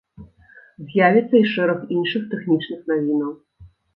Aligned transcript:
З'явіцца 0.93 1.35
і 1.41 1.41
шэраг 1.51 1.83
іншых 1.99 2.25
тэхнічных 2.33 2.79
навінаў. 2.93 3.31